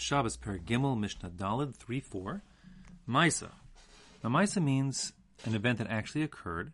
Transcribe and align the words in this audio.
Shabbos 0.00 0.36
Per 0.36 0.58
Gimel 0.58 0.98
Mishnah 0.98 1.30
Dalid 1.30 1.76
3 1.76 2.00
4. 2.00 2.42
Maisa. 3.08 3.50
Now, 4.24 4.30
Maisa 4.30 4.62
means 4.62 5.12
an 5.44 5.54
event 5.54 5.78
that 5.78 5.88
actually 5.88 6.22
occurred, 6.22 6.72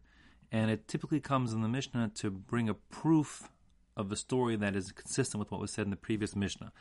and 0.52 0.70
it 0.70 0.86
typically 0.86 1.20
comes 1.20 1.52
in 1.52 1.62
the 1.62 1.68
Mishnah 1.68 2.12
to 2.16 2.30
bring 2.30 2.68
a 2.68 2.74
proof 2.74 3.48
of 3.96 4.10
the 4.10 4.16
story 4.16 4.56
that 4.56 4.76
is 4.76 4.92
consistent 4.92 5.40
with 5.40 5.50
what 5.50 5.60
was 5.60 5.72
said 5.72 5.84
in 5.86 5.90
the 5.90 5.96
previous 5.96 6.36
Mishnah. 6.36 6.72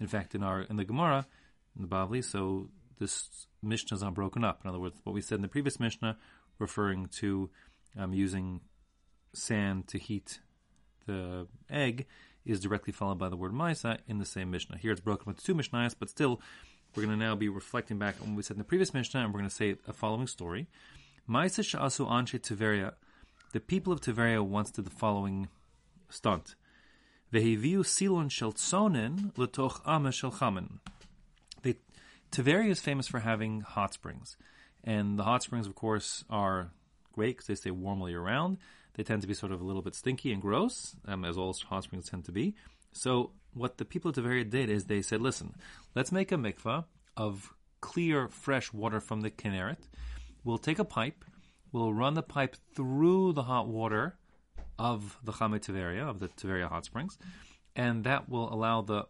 In 0.00 0.06
fact, 0.06 0.34
in 0.34 0.42
our 0.42 0.62
in 0.62 0.76
the 0.76 0.84
Gemara, 0.84 1.26
in 1.76 1.82
the 1.82 1.88
Bavli, 1.88 2.24
so 2.24 2.68
this 2.98 3.46
Mishnah 3.62 3.96
is 3.96 4.02
not 4.02 4.14
broken 4.14 4.42
up. 4.42 4.60
In 4.64 4.70
other 4.70 4.80
words, 4.80 4.96
what 5.04 5.12
we 5.14 5.20
said 5.20 5.36
in 5.36 5.42
the 5.42 5.48
previous 5.48 5.78
Mishnah, 5.78 6.16
referring 6.58 7.08
to 7.20 7.50
um, 7.96 8.12
using 8.12 8.60
sand 9.34 9.88
to 9.88 9.98
heat 9.98 10.40
the 11.06 11.46
egg, 11.70 12.06
is 12.44 12.60
directly 12.60 12.92
followed 12.92 13.18
by 13.18 13.28
the 13.28 13.36
word 13.36 13.52
Maisa 13.52 13.98
in 14.06 14.18
the 14.18 14.24
same 14.24 14.50
Mishnah. 14.50 14.78
Here 14.78 14.92
it's 14.92 15.00
broken 15.00 15.30
into 15.30 15.44
two 15.44 15.54
Mishnahs, 15.54 15.94
but 15.98 16.10
still, 16.10 16.40
we're 16.94 17.04
going 17.04 17.18
to 17.18 17.24
now 17.24 17.34
be 17.34 17.48
reflecting 17.48 17.98
back 17.98 18.16
on 18.22 18.30
what 18.30 18.36
we 18.36 18.42
said 18.42 18.56
in 18.56 18.58
the 18.58 18.64
previous 18.64 18.92
Mishnah, 18.92 19.20
and 19.20 19.32
we're 19.32 19.40
going 19.40 19.50
to 19.50 19.54
say 19.54 19.76
a 19.86 19.92
following 19.92 20.26
story. 20.26 20.66
Maisa 21.28 21.62
Sha'asu 21.62 22.08
Anshe 22.08 22.40
Tiveria. 22.40 22.94
The 23.52 23.60
people 23.60 23.92
of 23.92 24.00
Tiveria 24.00 24.44
once 24.44 24.70
did 24.70 24.84
the 24.84 24.90
following 24.90 25.48
stunt. 26.08 26.54
Vehiviu 27.32 27.84
silon 27.84 28.28
shel 28.28 28.52
tzonin 28.52 29.32
letoch 29.34 29.80
ama 29.86 30.12
shel 30.12 30.32
chamen. 30.32 30.80
Tiveria 32.32 32.70
is 32.70 32.80
famous 32.80 33.06
for 33.06 33.20
having 33.20 33.60
hot 33.60 33.92
springs. 33.92 34.38
And 34.82 35.18
the 35.18 35.24
hot 35.24 35.42
springs, 35.42 35.66
of 35.66 35.74
course, 35.74 36.24
are 36.30 36.70
great 37.12 37.36
because 37.36 37.46
they 37.46 37.54
stay 37.54 37.70
warm 37.70 38.00
all 38.00 38.10
year 38.10 38.20
round. 38.20 38.58
They 38.94 39.02
tend 39.02 39.22
to 39.22 39.28
be 39.28 39.34
sort 39.34 39.52
of 39.52 39.60
a 39.60 39.64
little 39.64 39.82
bit 39.82 39.94
stinky 39.94 40.32
and 40.32 40.42
gross, 40.42 40.94
um, 41.06 41.24
as 41.24 41.38
all 41.38 41.54
hot 41.68 41.84
springs 41.84 42.08
tend 42.08 42.24
to 42.26 42.32
be. 42.32 42.54
So 42.92 43.32
what 43.54 43.78
the 43.78 43.84
people 43.84 44.10
of 44.10 44.16
Tiberia 44.16 44.44
did 44.48 44.68
is 44.70 44.84
they 44.84 45.02
said, 45.02 45.20
listen, 45.20 45.54
let's 45.94 46.12
make 46.12 46.32
a 46.32 46.36
mikvah 46.36 46.84
of 47.16 47.52
clear, 47.80 48.28
fresh 48.28 48.72
water 48.72 49.00
from 49.00 49.22
the 49.22 49.30
Kinneret. 49.30 49.88
We'll 50.44 50.58
take 50.58 50.78
a 50.78 50.84
pipe, 50.84 51.24
we'll 51.72 51.92
run 51.92 52.14
the 52.14 52.22
pipe 52.22 52.56
through 52.74 53.32
the 53.32 53.42
hot 53.42 53.68
water 53.68 54.16
of 54.78 55.18
the 55.22 55.32
Chame 55.32 55.58
Tiveria, 55.60 56.08
of 56.08 56.18
the 56.18 56.28
Tiveria 56.28 56.68
hot 56.68 56.84
springs, 56.84 57.18
and 57.76 58.04
that 58.04 58.28
will 58.28 58.52
allow 58.52 58.82
the 58.82 59.06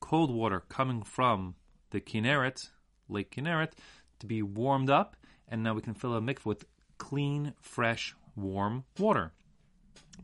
cold 0.00 0.30
water 0.30 0.60
coming 0.68 1.02
from 1.02 1.54
the 1.90 2.00
Kinneret, 2.00 2.70
Lake 3.08 3.34
Kinneret, 3.34 3.72
to 4.20 4.26
be 4.26 4.42
warmed 4.42 4.90
up, 4.90 5.16
and 5.48 5.62
now 5.62 5.74
we 5.74 5.82
can 5.82 5.94
fill 5.94 6.14
a 6.14 6.20
mikvah 6.20 6.46
with 6.46 6.64
clean, 7.08 7.54
fresh 7.62 8.14
warm 8.36 8.84
water. 8.98 9.32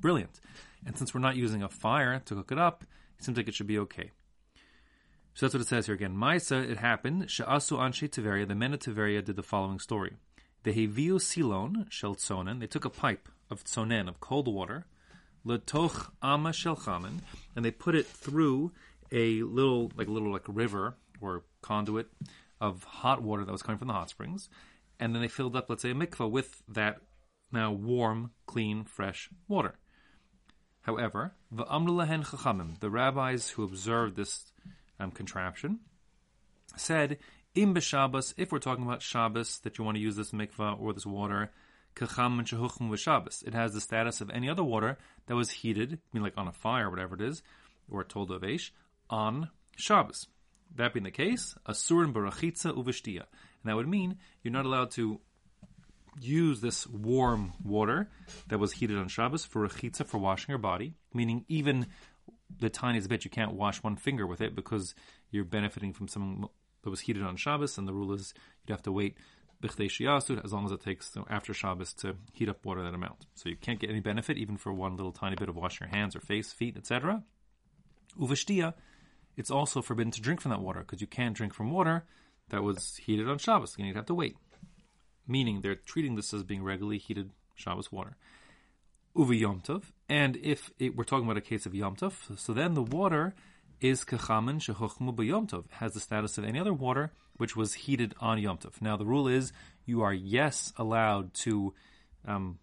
Brilliant. 0.00 0.38
And 0.84 0.98
since 0.98 1.14
we're 1.14 1.20
not 1.20 1.34
using 1.34 1.62
a 1.62 1.68
fire 1.70 2.20
to 2.26 2.34
cook 2.34 2.52
it 2.52 2.58
up, 2.58 2.84
it 3.18 3.24
seems 3.24 3.38
like 3.38 3.48
it 3.48 3.54
should 3.54 3.66
be 3.66 3.78
okay. 3.78 4.10
So 5.32 5.46
that's 5.46 5.54
what 5.54 5.62
it 5.62 5.68
says 5.68 5.86
here 5.86 5.94
again. 5.94 6.14
Maisa, 6.14 6.62
it 6.62 6.76
happened, 6.76 7.28
Sha'asu 7.28 7.78
Anshe 7.78 8.10
Tiveria, 8.10 8.46
the 8.46 8.54
men 8.54 8.74
of 8.74 8.80
Tiveria 8.80 9.24
did 9.24 9.36
the 9.36 9.42
following 9.42 9.78
story. 9.78 10.16
The 10.64 10.74
Heviu 10.74 11.18
Silon 11.18 11.86
Shel 11.88 12.16
Tzonen, 12.16 12.60
they 12.60 12.66
took 12.66 12.84
a 12.84 12.90
pipe 12.90 13.30
of 13.50 13.64
tzonen, 13.64 14.06
of 14.06 14.20
cold 14.20 14.46
water, 14.46 14.84
Letoch 15.46 16.12
Ama 16.22 16.52
Shel 16.52 16.76
Chamen, 16.76 17.22
and 17.56 17.64
they 17.64 17.70
put 17.70 17.94
it 17.94 18.06
through 18.06 18.72
a 19.10 19.42
little, 19.42 19.90
like 19.96 20.08
a 20.08 20.12
little 20.12 20.32
like 20.32 20.44
river 20.46 20.96
or 21.22 21.44
conduit 21.62 22.08
of 22.60 22.84
hot 22.84 23.22
water 23.22 23.44
that 23.46 23.52
was 23.52 23.62
coming 23.62 23.78
from 23.78 23.88
the 23.88 23.94
hot 23.94 24.10
springs, 24.10 24.50
and 25.00 25.14
then 25.14 25.22
they 25.22 25.28
filled 25.28 25.56
up, 25.56 25.68
let's 25.68 25.82
say, 25.82 25.90
a 25.90 25.94
mikvah 25.94 26.30
with 26.30 26.62
that 26.68 26.98
now 27.52 27.72
warm, 27.72 28.30
clean, 28.46 28.84
fresh 28.84 29.30
water. 29.48 29.74
However, 30.82 31.34
the 31.50 32.90
rabbis 32.90 33.48
who 33.50 33.64
observed 33.64 34.16
this 34.16 34.52
um, 35.00 35.10
contraption 35.10 35.80
said, 36.76 37.18
"Im 37.54 37.74
b'Shabbos, 37.74 38.34
if 38.36 38.52
we're 38.52 38.58
talking 38.58 38.84
about 38.84 39.00
Shabbos, 39.00 39.58
that 39.60 39.78
you 39.78 39.84
want 39.84 39.96
to 39.96 40.02
use 40.02 40.16
this 40.16 40.32
mikvah 40.32 40.78
or 40.78 40.92
this 40.92 41.06
water, 41.06 41.50
it 41.96 43.54
has 43.54 43.72
the 43.72 43.80
status 43.80 44.20
of 44.20 44.30
any 44.30 44.50
other 44.50 44.64
water 44.64 44.98
that 45.26 45.36
was 45.36 45.50
heated, 45.50 45.94
I 45.94 45.96
mean 46.12 46.22
like 46.24 46.36
on 46.36 46.48
a 46.48 46.52
fire, 46.52 46.90
whatever 46.90 47.14
it 47.14 47.20
is, 47.20 47.42
or 47.88 48.02
told 48.02 48.30
of 48.30 48.44
on 49.08 49.50
Shabbos. 49.76 50.26
That 50.74 50.92
being 50.92 51.04
the 51.04 51.12
case, 51.12 51.54
asurin 51.68 52.12
barachitza 52.12 52.74
uveshtia, 52.76 53.24
and 53.64 53.70
that 53.70 53.76
would 53.76 53.88
mean 53.88 54.18
you're 54.42 54.52
not 54.52 54.66
allowed 54.66 54.90
to 54.92 55.20
use 56.20 56.60
this 56.60 56.86
warm 56.86 57.54
water 57.64 58.08
that 58.48 58.58
was 58.58 58.72
heated 58.72 58.98
on 58.98 59.08
Shabbos 59.08 59.44
for 59.44 59.66
rechitza 59.66 60.06
for 60.06 60.18
washing 60.18 60.52
your 60.52 60.58
body, 60.58 60.94
meaning 61.12 61.44
even 61.48 61.86
the 62.60 62.68
tiniest 62.68 63.08
bit 63.08 63.24
you 63.24 63.30
can't 63.30 63.54
wash 63.54 63.82
one 63.82 63.96
finger 63.96 64.26
with 64.26 64.40
it 64.40 64.54
because 64.54 64.94
you're 65.30 65.44
benefiting 65.44 65.92
from 65.92 66.06
something 66.06 66.48
that 66.82 66.90
was 66.90 67.00
heated 67.00 67.22
on 67.22 67.36
Shabbos, 67.36 67.78
and 67.78 67.88
the 67.88 67.94
rule 67.94 68.12
is 68.12 68.34
you'd 68.66 68.72
have 68.72 68.82
to 68.82 68.92
wait 68.92 69.16
as 69.62 70.52
long 70.52 70.66
as 70.66 70.72
it 70.72 70.80
takes 70.82 71.16
after 71.30 71.54
Shabbos 71.54 71.94
to 71.94 72.16
heat 72.34 72.50
up 72.50 72.66
water 72.66 72.82
that 72.82 72.92
amount. 72.92 73.24
So 73.34 73.48
you 73.48 73.56
can't 73.56 73.80
get 73.80 73.88
any 73.88 74.00
benefit 74.00 74.36
even 74.36 74.58
for 74.58 74.74
one 74.74 74.96
little 74.96 75.12
tiny 75.12 75.36
bit 75.36 75.48
of 75.48 75.56
washing 75.56 75.88
your 75.88 75.96
hands 75.96 76.14
or 76.14 76.20
face, 76.20 76.52
feet, 76.52 76.76
etc. 76.76 77.22
Uveshtia, 78.20 78.74
it's 79.36 79.50
also 79.50 79.80
forbidden 79.80 80.10
to 80.12 80.20
drink 80.20 80.42
from 80.42 80.50
that 80.50 80.60
water 80.60 80.80
because 80.80 81.00
you 81.00 81.06
can't 81.06 81.34
drink 81.34 81.54
from 81.54 81.70
water 81.70 82.04
that 82.50 82.62
was 82.62 82.96
heated 82.96 83.28
on 83.28 83.38
Shabbos. 83.38 83.74
You'd 83.78 83.96
have 83.96 84.06
to 84.06 84.14
wait 84.14 84.36
meaning 85.26 85.60
they're 85.60 85.74
treating 85.74 86.16
this 86.16 86.32
as 86.34 86.42
being 86.42 86.62
regularly 86.62 86.98
heated 86.98 87.30
Shabbos 87.54 87.90
water. 87.90 88.16
Uvi 89.16 89.40
Yom 89.40 89.60
Tov, 89.60 89.84
and 90.08 90.36
if 90.36 90.70
it, 90.78 90.96
we're 90.96 91.04
talking 91.04 91.24
about 91.24 91.36
a 91.36 91.42
case 91.42 91.66
of 91.66 91.74
Yom 91.74 91.94
Tov, 91.96 92.38
so 92.38 92.52
then 92.52 92.74
the 92.74 92.82
water 92.82 93.34
is 93.80 94.04
kechamen 94.04 94.58
shechochmu 94.58 95.14
b'Yom 95.14 95.48
Tov, 95.48 95.70
has 95.72 95.94
the 95.94 96.00
status 96.00 96.36
of 96.36 96.44
any 96.44 96.58
other 96.58 96.72
water 96.72 97.12
which 97.36 97.54
was 97.54 97.74
heated 97.74 98.14
on 98.20 98.38
Yom 98.38 98.58
Tov. 98.58 98.80
Now 98.80 98.96
the 98.96 99.04
rule 99.04 99.28
is 99.28 99.52
you 99.86 100.02
are 100.02 100.12
yes 100.12 100.72
allowed 100.76 101.32
to 101.34 101.74
um, 102.26 102.58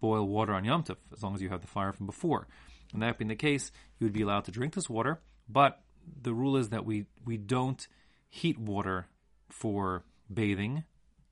boil 0.00 0.26
water 0.26 0.52
on 0.54 0.64
Yom 0.64 0.82
Tov 0.82 0.96
as 1.12 1.22
long 1.22 1.34
as 1.34 1.42
you 1.42 1.48
have 1.50 1.60
the 1.60 1.68
fire 1.68 1.92
from 1.92 2.06
before. 2.06 2.48
And 2.92 3.02
that 3.02 3.18
being 3.18 3.28
the 3.28 3.36
case, 3.36 3.70
you 3.98 4.06
would 4.06 4.12
be 4.12 4.22
allowed 4.22 4.44
to 4.44 4.52
drink 4.52 4.74
this 4.74 4.90
water, 4.90 5.20
but 5.48 5.80
the 6.22 6.34
rule 6.34 6.56
is 6.56 6.70
that 6.70 6.84
we 6.84 7.06
we 7.24 7.36
don't 7.36 7.86
heat 8.28 8.58
water 8.58 9.06
for 9.54 10.04
bathing 10.32 10.84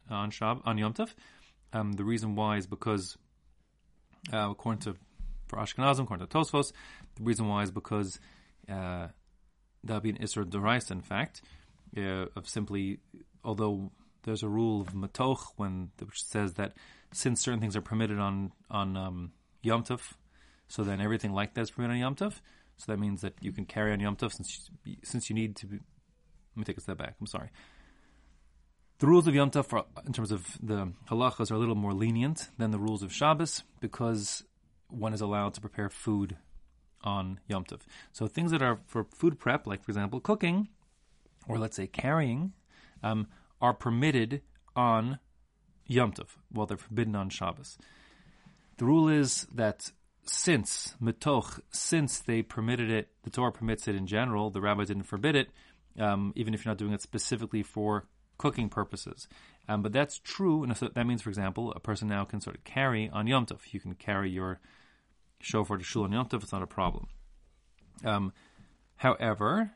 on 0.08 0.30
Shab 0.30 0.60
on 0.64 0.78
Yom 0.78 0.94
Tov. 0.94 1.10
Um, 1.72 1.92
the 1.92 2.04
reason 2.04 2.36
why 2.36 2.56
is 2.56 2.66
because, 2.66 3.16
uh, 4.32 4.50
according 4.50 4.82
to 4.82 4.96
for 5.48 5.58
Ashkenazim, 5.58 6.04
according 6.04 6.26
to 6.26 6.38
Tosfos, 6.38 6.72
the 7.16 7.24
reason 7.24 7.48
why 7.48 7.62
is 7.62 7.70
because 7.70 8.20
uh, 8.68 9.08
that 9.84 9.94
would 9.94 10.02
be 10.02 10.10
an 10.10 10.18
Isra 10.18 10.44
Dorais, 10.44 10.90
in 10.90 11.00
fact, 11.00 11.42
uh, 11.96 12.26
of 12.36 12.48
simply, 12.48 13.00
although 13.44 13.90
there's 14.22 14.42
a 14.42 14.48
rule 14.48 14.80
of 14.80 14.94
Matoch 14.94 15.52
when 15.56 15.90
which 15.98 16.22
says 16.24 16.54
that 16.54 16.74
since 17.12 17.40
certain 17.40 17.60
things 17.60 17.76
are 17.76 17.82
permitted 17.82 18.18
on 18.18 18.52
on 18.70 18.96
um, 18.96 19.32
Yom 19.62 19.82
Tov, 19.82 20.12
so 20.68 20.84
then 20.84 21.00
everything 21.00 21.32
like 21.32 21.54
that 21.54 21.62
is 21.62 21.70
permitted 21.70 21.94
on 21.94 22.00
Yom 22.00 22.14
Tov. 22.14 22.34
So 22.76 22.92
that 22.92 22.98
means 22.98 23.20
that 23.20 23.34
you 23.40 23.52
can 23.52 23.64
carry 23.64 23.92
on 23.92 24.00
Yom 24.00 24.16
Tov 24.16 24.32
since 24.32 24.70
you, 24.84 24.96
since 25.02 25.28
you 25.28 25.34
need 25.34 25.56
to. 25.56 25.66
Be, 25.66 25.76
let 25.76 26.56
me 26.56 26.64
take 26.64 26.78
a 26.78 26.80
step 26.80 26.98
back. 26.98 27.16
I'm 27.20 27.26
sorry. 27.26 27.50
The 29.02 29.08
rules 29.08 29.26
of 29.26 29.34
Yom 29.34 29.50
Tov, 29.50 29.84
in 30.06 30.12
terms 30.12 30.30
of 30.30 30.56
the 30.62 30.92
halachas, 31.10 31.50
are 31.50 31.56
a 31.56 31.58
little 31.58 31.74
more 31.74 31.92
lenient 31.92 32.50
than 32.56 32.70
the 32.70 32.78
rules 32.78 33.02
of 33.02 33.12
Shabbos 33.12 33.64
because 33.80 34.44
one 34.86 35.12
is 35.12 35.20
allowed 35.20 35.54
to 35.54 35.60
prepare 35.60 35.88
food 35.88 36.36
on 37.02 37.40
Yom 37.48 37.64
Tov. 37.64 37.80
So 38.12 38.28
things 38.28 38.52
that 38.52 38.62
are 38.62 38.78
for 38.86 39.02
food 39.02 39.40
prep, 39.40 39.66
like 39.66 39.82
for 39.82 39.90
example 39.90 40.20
cooking, 40.20 40.68
or 41.48 41.58
let's 41.58 41.74
say 41.74 41.88
carrying, 41.88 42.52
um, 43.02 43.26
are 43.60 43.74
permitted 43.74 44.42
on 44.76 45.18
Yom 45.88 46.12
Tov, 46.12 46.36
while 46.52 46.66
they're 46.66 46.76
forbidden 46.76 47.16
on 47.16 47.28
Shabbos. 47.28 47.78
The 48.76 48.84
rule 48.84 49.08
is 49.08 49.48
that 49.52 49.90
since 50.26 50.94
mitoch, 51.02 51.58
since 51.72 52.20
they 52.20 52.40
permitted 52.40 52.88
it, 52.88 53.08
the 53.24 53.30
Torah 53.30 53.50
permits 53.50 53.88
it 53.88 53.96
in 53.96 54.06
general. 54.06 54.50
The 54.50 54.60
rabbi 54.60 54.84
didn't 54.84 55.08
forbid 55.10 55.34
it, 55.34 55.48
um, 55.98 56.32
even 56.36 56.54
if 56.54 56.64
you're 56.64 56.70
not 56.70 56.78
doing 56.78 56.92
it 56.92 57.02
specifically 57.02 57.64
for 57.64 58.06
cooking 58.38 58.68
purposes. 58.68 59.28
Um, 59.68 59.82
but 59.82 59.92
that's 59.92 60.18
true, 60.18 60.64
and 60.64 60.76
so 60.76 60.88
that 60.88 61.06
means, 61.06 61.22
for 61.22 61.30
example, 61.30 61.72
a 61.72 61.80
person 61.80 62.08
now 62.08 62.24
can 62.24 62.40
sort 62.40 62.56
of 62.56 62.64
carry 62.64 63.08
on 63.10 63.26
Yom 63.26 63.46
Tov. 63.46 63.60
You 63.72 63.80
can 63.80 63.94
carry 63.94 64.30
your 64.30 64.60
shofar 65.40 65.78
to 65.78 65.84
shul 65.84 66.04
on 66.04 66.12
Yom 66.12 66.28
Tov; 66.28 66.42
it's 66.42 66.52
not 66.52 66.62
a 66.62 66.66
problem. 66.66 67.08
Um, 68.04 68.32
however, 68.96 69.70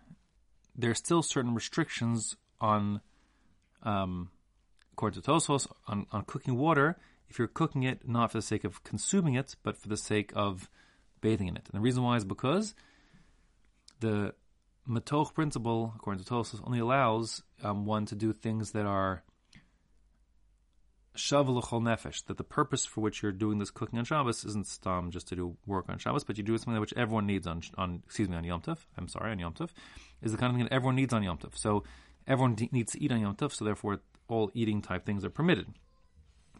there 0.75 0.91
are 0.91 0.94
still 0.94 1.23
certain 1.23 1.55
restrictions 1.55 2.37
on, 2.61 3.00
um, 3.85 4.31
according 4.93 5.23
to 5.23 5.31
Tosfos, 5.31 5.69
on, 5.87 6.06
on 6.11 6.25
cooking 6.25 6.56
water. 6.56 6.99
If 7.29 7.38
you're 7.38 7.49
cooking 7.49 7.85
it 7.85 8.09
not 8.09 8.32
for 8.32 8.38
the 8.38 8.43
sake 8.43 8.64
of 8.64 8.82
consuming 8.82 9.35
it, 9.35 9.55
but 9.62 9.76
for 9.76 9.88
the 9.88 9.97
sake 9.97 10.32
of 10.35 10.69
bathing 11.20 11.49
in 11.49 11.56
it, 11.56 11.69
and 11.70 11.79
the 11.79 11.82
reason 11.82 12.02
why 12.02 12.17
is 12.17 12.25
because 12.25 12.75
the 14.00 14.35
Matoch 14.88 15.35
principle, 15.35 15.93
according 15.97 16.23
to 16.23 16.31
Tosfos, 16.31 16.61
only 16.65 16.79
allows 16.79 17.43
um, 17.62 17.85
one 17.87 18.06
to 18.06 18.15
do 18.15 18.33
things 18.33 18.73
that 18.73 18.87
are 18.87 19.25
shav 21.17 21.49
l'chol 21.49 21.83
nefesh, 21.83 22.25
that 22.27 22.37
the 22.37 22.44
purpose 22.44 22.85
for 22.85 23.00
which 23.00 23.23
you're 23.23 23.33
doing 23.33 23.59
this 23.59 23.71
cooking 23.71 23.99
on 23.99 24.05
Shabbos 24.05 24.44
isn't 24.44 24.67
stam 24.67 25.11
just 25.11 25.29
to 25.29 25.37
do 25.37 25.56
work 25.67 25.87
on 25.88 25.99
Shabbos, 25.99 26.25
but 26.25 26.37
you 26.37 26.44
do 26.44 26.56
something 26.59 26.79
which 26.81 26.93
everyone 26.97 27.27
needs 27.27 27.47
on, 27.47 27.62
on 27.77 28.03
excuse 28.05 28.29
me, 28.29 28.37
on 28.37 28.44
Yom 28.44 28.61
Tov, 28.61 28.79
I'm 28.97 29.09
sorry, 29.09 29.33
on 29.33 29.38
Yom 29.38 29.55
Tov, 29.55 29.71
is 30.23 30.33
the 30.33 30.38
kind 30.38 30.50
of 30.50 30.56
thing 30.56 30.67
that 30.67 30.75
everyone 30.75 30.97
needs 30.97 31.12
on 31.12 31.23
Yom 31.23 31.38
Tov. 31.38 31.56
So 31.56 31.85
everyone 32.27 32.55
de- 32.55 32.69
needs 32.71 32.93
to 32.93 33.03
eat 33.03 33.11
on 33.11 33.21
Yom 33.21 33.35
Tov, 33.35 33.53
so 33.53 33.65
therefore 33.65 34.00
all 34.29 34.50
eating 34.55 34.83
type 34.83 35.05
things 35.05 35.25
are 35.25 35.31
permitted. 35.31 35.67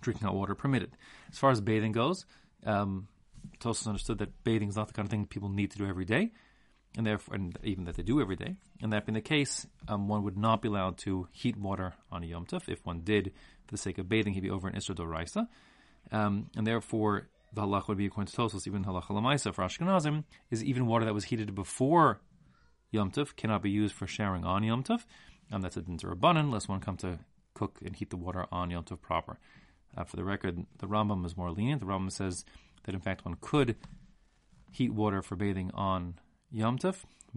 Drinking 0.01 0.27
hot 0.27 0.35
water 0.35 0.55
permitted. 0.55 0.97
As 1.31 1.39
far 1.39 1.51
as 1.51 1.61
bathing 1.61 1.93
goes, 1.93 2.27
um, 2.65 3.09
Tosfos 3.61 3.87
understood 3.87 4.19
that 4.19 4.43
bathing 4.45 4.69
is 4.69 4.77
not 4.77 4.89
the 4.89 4.95
kind 4.95 5.07
of 5.07 5.11
thing 5.11 5.27
people 5.27 5.49
need 5.49 5.71
to 5.73 5.79
do 5.79 5.87
every 5.87 6.05
day, 6.05 6.33
and 6.97 7.07
therefore, 7.07 7.35
and 7.35 7.59
even 7.63 7.85
that 7.85 7.97
they 7.97 8.03
do 8.03 8.21
every 8.21 8.37
day. 8.37 8.57
And 8.83 8.93
that 8.93 9.07
being 9.07 9.15
the 9.15 9.21
case, 9.21 9.67
um, 9.89 10.09
one 10.09 10.25
would 10.25 10.37
not 10.37 10.63
be 10.63 10.69
allowed 10.69 10.99
to 10.99 11.29
heat 11.33 11.57
water 11.57 11.95
on 12.11 12.23
a 12.23 12.27
Yom 12.27 12.47
Tov. 12.47 12.69
If 12.69 12.85
one 12.85 13.01
did, 13.01 13.33
for 13.67 13.73
the 13.73 13.79
sake 13.79 13.99
of 13.99 14.09
bathing, 14.09 14.33
he'd 14.35 14.43
be 14.43 14.51
over 14.51 14.69
in 14.69 14.75
Isra 14.75 14.97
Doraisa. 14.97 15.49
Um, 16.11 16.51
and 16.57 16.67
therefore, 16.67 17.29
the 17.53 17.63
halach 17.63 17.89
would 17.89 17.99
be 17.99 18.07
according 18.07 18.33
to 18.33 18.37
Tosfos, 18.37 18.67
even 18.67 18.85
halacha 18.85 19.11
lamaisa 19.11 19.55
for 19.55 19.65
Ashkenazim, 19.65 20.25
is 20.51 20.65
even 20.65 20.87
water 20.87 21.05
that 21.05 21.15
was 21.15 21.25
heated 21.25 21.55
before 21.55 22.21
Yom 22.91 23.11
Tov 23.11 23.37
cannot 23.37 23.63
be 23.63 23.71
used 23.71 23.95
for 23.95 24.07
showering 24.07 24.45
on 24.45 24.63
Yom 24.63 24.83
Tov. 24.83 25.05
That's 25.51 25.77
a 25.77 25.83
din 25.83 25.99
rabbanon, 25.99 26.41
unless 26.41 26.69
one 26.69 26.81
come 26.81 26.97
to 26.99 27.19
cook 27.55 27.79
and 27.85 27.95
heat 27.95 28.11
the 28.11 28.17
water 28.17 28.47
on 28.51 28.71
Yom 28.71 28.85
Tov 28.85 29.01
proper. 29.01 29.39
Uh, 29.97 30.05
for 30.05 30.17
the 30.17 30.25
record, 30.25 30.67
the 30.79 30.87
Rambam 30.87 31.25
is 31.25 31.37
more 31.37 31.51
lenient. 31.51 31.81
The 31.81 31.87
Rambam 31.87 32.13
says 32.13 32.45
that 32.85 32.95
in 32.95 33.01
fact 33.01 33.25
one 33.25 33.37
could 33.41 33.77
heat 34.71 34.93
water 34.93 35.23
for 35.23 35.37
bathing 35.37 35.71
on 35.73 36.15
Yom 36.57 36.79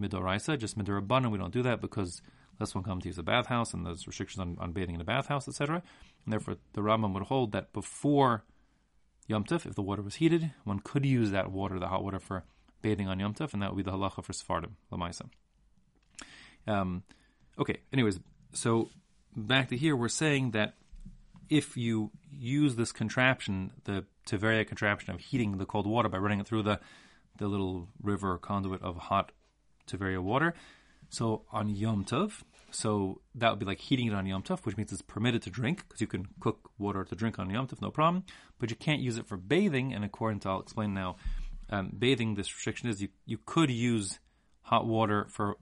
midoraisa, 0.00 0.58
just 0.58 0.78
midorabbanon. 0.78 1.30
We 1.30 1.36
don't 1.36 1.52
do 1.52 1.62
that 1.62 1.82
because 1.82 2.22
unless 2.58 2.74
one 2.74 2.82
comes 2.82 3.02
to 3.02 3.10
use 3.10 3.18
a 3.18 3.22
bathhouse 3.22 3.74
and 3.74 3.84
there's 3.84 4.06
restrictions 4.06 4.40
on, 4.40 4.56
on 4.58 4.72
bathing 4.72 4.94
in 4.94 5.00
a 5.00 5.04
bathhouse, 5.04 5.46
etc. 5.46 5.82
And 6.24 6.32
therefore, 6.32 6.56
the 6.72 6.80
Rambam 6.80 7.12
would 7.12 7.24
hold 7.24 7.52
that 7.52 7.72
before 7.74 8.44
Yom 9.26 9.44
if 9.50 9.74
the 9.74 9.82
water 9.82 10.02
was 10.02 10.16
heated, 10.16 10.52
one 10.64 10.80
could 10.80 11.04
use 11.04 11.30
that 11.32 11.52
water, 11.52 11.78
the 11.78 11.88
hot 11.88 12.02
water, 12.02 12.18
for 12.18 12.44
bathing 12.80 13.08
on 13.08 13.20
Yom 13.20 13.34
and 13.38 13.62
that 13.62 13.74
would 13.74 13.84
be 13.84 13.90
the 13.90 13.96
halacha 13.96 14.24
for 14.24 14.32
Sephardim, 14.32 14.76
Lamaisa. 14.90 15.28
Um, 16.66 17.02
okay, 17.58 17.80
anyways, 17.92 18.20
so 18.54 18.88
back 19.36 19.68
to 19.68 19.76
here, 19.76 19.94
we're 19.94 20.08
saying 20.08 20.52
that 20.52 20.74
if 21.50 21.76
you 21.76 22.10
use 22.32 22.76
this 22.76 22.90
contraption, 22.90 23.72
the 23.84 24.06
Tiveria 24.26 24.66
contraption 24.66 25.14
of 25.14 25.20
heating 25.20 25.58
the 25.58 25.66
cold 25.66 25.86
water 25.86 26.08
by 26.08 26.16
running 26.16 26.40
it 26.40 26.46
through 26.46 26.62
the, 26.62 26.80
the 27.40 27.48
little 27.48 27.88
river 28.00 28.38
conduit 28.38 28.80
of 28.82 28.96
hot 28.96 29.32
Tiveria 29.88 30.22
water, 30.22 30.54
so 31.08 31.42
on 31.50 31.68
Yom 31.68 32.04
Tov, 32.04 32.42
so 32.70 33.20
that 33.34 33.50
would 33.50 33.58
be 33.58 33.66
like 33.66 33.80
heating 33.80 34.06
it 34.06 34.14
on 34.14 34.26
Yom 34.26 34.42
Tov, 34.42 34.60
which 34.60 34.76
means 34.76 34.92
it's 34.92 35.02
permitted 35.02 35.42
to 35.42 35.50
drink 35.50 35.84
because 35.88 36.00
you 36.00 36.06
can 36.06 36.28
cook 36.38 36.70
water 36.78 37.04
to 37.04 37.14
drink 37.14 37.38
on 37.38 37.50
Yom 37.50 37.66
Tov, 37.66 37.82
no 37.82 37.90
problem. 37.90 38.24
But 38.58 38.70
you 38.70 38.76
can't 38.76 39.00
use 39.00 39.18
it 39.18 39.26
for 39.26 39.36
bathing. 39.36 39.92
And 39.92 40.04
according 40.04 40.40
to 40.40 40.50
I'll 40.50 40.60
explain 40.60 40.94
now, 40.94 41.16
um, 41.70 41.92
bathing 41.98 42.34
this 42.34 42.54
restriction 42.54 42.88
is 42.88 43.02
you 43.02 43.08
you 43.26 43.38
could 43.44 43.70
use 43.70 44.20
hot 44.62 44.86
water 44.86 45.26
for 45.28 45.56